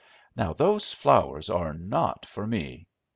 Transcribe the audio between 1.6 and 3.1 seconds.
not for me.